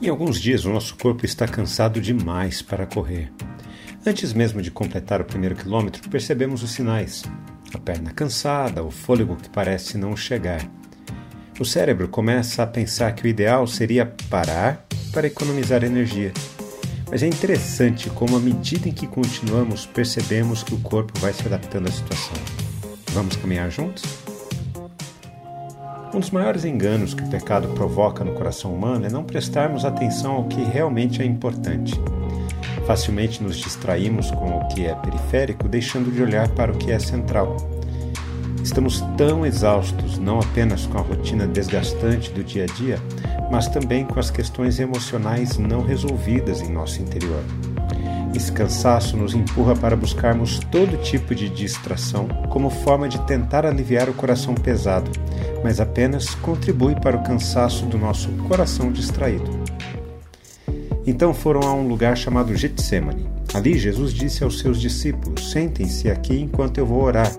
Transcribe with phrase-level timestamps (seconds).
[0.00, 3.32] Em alguns dias, o nosso corpo está cansado demais para correr.
[4.04, 7.24] Antes mesmo de completar o primeiro quilômetro, percebemos os sinais:
[7.72, 10.60] a perna cansada, o fôlego que parece não chegar.
[11.58, 16.32] O cérebro começa a pensar que o ideal seria parar para economizar energia.
[17.10, 21.46] Mas é interessante como, à medida em que continuamos, percebemos que o corpo vai se
[21.46, 22.34] adaptando à situação.
[23.12, 24.02] Vamos caminhar juntos?
[26.16, 30.32] Um dos maiores enganos que o pecado provoca no coração humano é não prestarmos atenção
[30.32, 31.92] ao que realmente é importante.
[32.86, 36.98] Facilmente nos distraímos com o que é periférico, deixando de olhar para o que é
[36.98, 37.58] central.
[38.64, 42.98] Estamos tão exaustos, não apenas com a rotina desgastante do dia a dia,
[43.50, 47.44] mas também com as questões emocionais não resolvidas em nosso interior.
[48.34, 54.08] Esse cansaço nos empurra para buscarmos todo tipo de distração como forma de tentar aliviar
[54.08, 55.10] o coração pesado
[55.66, 59.50] mas apenas contribui para o cansaço do nosso coração distraído.
[61.04, 63.28] Então foram a um lugar chamado Getsemane.
[63.52, 67.32] Ali Jesus disse aos seus discípulos: Sentem-se aqui enquanto eu vou orar.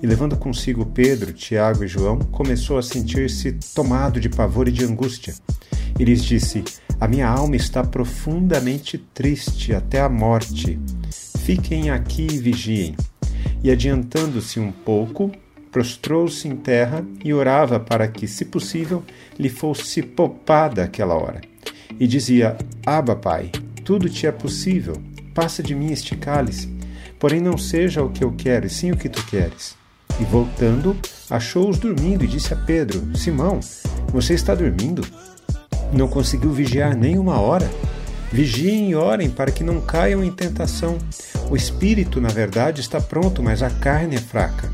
[0.00, 4.84] E levando consigo Pedro, Tiago e João, começou a sentir-se tomado de pavor e de
[4.84, 5.34] angústia.
[5.98, 6.62] E lhes disse:
[7.00, 10.78] A minha alma está profundamente triste até a morte.
[11.40, 12.94] Fiquem aqui e vigiem.
[13.64, 15.32] E adiantando-se um pouco,
[15.78, 19.04] prostrou-se em terra e orava para que, se possível,
[19.38, 21.40] lhe fosse poupada aquela hora.
[22.00, 23.52] E dizia: Aba, Pai,
[23.84, 25.00] tudo te é possível,
[25.32, 26.68] passa de mim este cálice,
[27.16, 29.76] porém não seja o que eu quero, e sim o que tu queres.
[30.20, 30.96] E voltando,
[31.30, 33.60] achou-os dormindo e disse a Pedro: Simão,
[34.08, 35.06] você está dormindo?
[35.92, 37.70] Não conseguiu vigiar nem uma hora?
[38.32, 40.98] Vigiem e orem para que não caiam em tentação.
[41.48, 44.68] O espírito, na verdade, está pronto, mas a carne é fraca.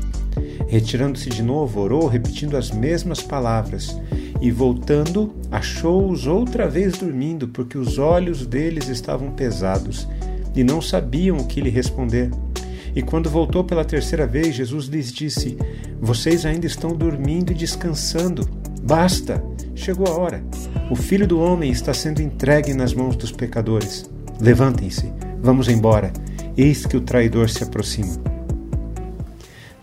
[0.67, 3.99] Retirando-se de novo, orou, repetindo as mesmas palavras.
[4.41, 10.07] E voltando, achou-os outra vez dormindo, porque os olhos deles estavam pesados
[10.55, 12.31] e não sabiam o que lhe responder.
[12.95, 15.57] E quando voltou pela terceira vez, Jesus lhes disse:
[15.99, 18.47] Vocês ainda estão dormindo e descansando.
[18.81, 19.43] Basta!
[19.75, 20.43] Chegou a hora.
[20.89, 24.09] O filho do homem está sendo entregue nas mãos dos pecadores.
[24.39, 25.11] Levantem-se,
[25.41, 26.13] vamos embora.
[26.55, 28.34] Eis que o traidor se aproxima.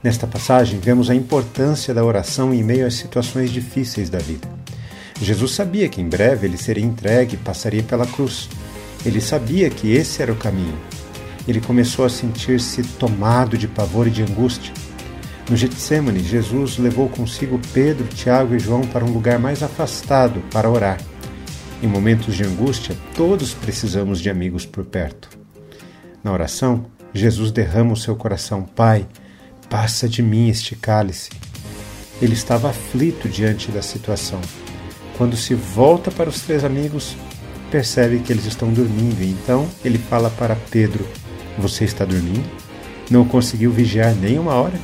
[0.02, 4.48] Nesta passagem, vemos a importância da oração em meio às situações difíceis da vida.
[5.20, 8.48] Jesus sabia que em breve ele seria entregue e passaria pela cruz.
[9.06, 10.76] Ele sabia que esse era o caminho.
[11.46, 14.74] Ele começou a sentir-se tomado de pavor e de angústia.
[15.48, 20.68] No Getsemane, Jesus levou consigo Pedro, Tiago e João para um lugar mais afastado para
[20.68, 20.98] orar.
[21.80, 25.28] Em momentos de angústia, todos precisamos de amigos por perto.
[26.24, 29.06] Na oração, Jesus derrama o seu coração: Pai,
[29.72, 31.30] Passa de mim este cálice.
[32.20, 34.38] Ele estava aflito diante da situação.
[35.16, 37.16] Quando se volta para os três amigos,
[37.70, 41.08] percebe que eles estão dormindo então ele fala para Pedro:
[41.56, 42.44] Você está dormindo?
[43.10, 44.78] Não conseguiu vigiar nem uma hora?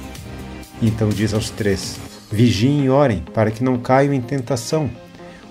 [0.81, 1.97] Então diz aos três:
[2.33, 4.91] Vigiem e orem, para que não caiam em tentação.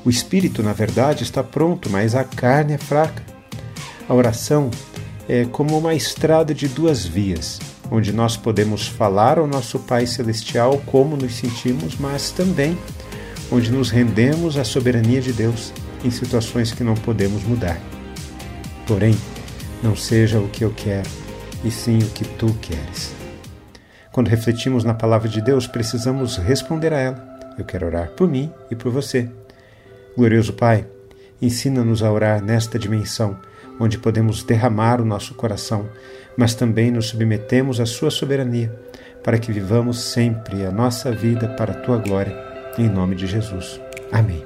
[0.04, 3.22] O espírito, na verdade, está pronto, mas a carne é fraca.
[4.10, 4.72] A oração
[5.30, 7.60] é como uma estrada de duas vias
[7.90, 12.78] onde nós podemos falar ao nosso Pai Celestial como nos sentimos, mas também
[13.52, 17.80] onde nos rendemos à soberania de Deus em situações que não podemos mudar.
[18.86, 19.16] Porém,
[19.82, 21.10] não seja o que eu quero,
[21.64, 23.14] e sim o que tu queres.
[24.12, 27.40] Quando refletimos na palavra de Deus, precisamos responder a ela.
[27.58, 29.30] Eu quero orar por mim e por você.
[30.16, 30.86] Glorioso Pai,
[31.42, 33.38] ensina-nos a orar nesta dimensão
[33.80, 35.90] onde podemos derramar o nosso coração,
[36.36, 38.74] mas também nos submetemos à Sua soberania,
[39.24, 42.36] para que vivamos sempre a nossa vida para a Tua glória,
[42.78, 43.82] em nome de Jesus.
[44.12, 44.46] Amém.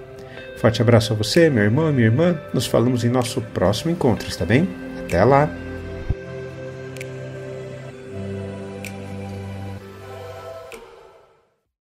[0.57, 2.39] Forte abraço a você, meu irmão minha irmã.
[2.53, 4.69] Nos falamos em nosso próximo encontro, está bem?
[5.05, 5.60] Até lá!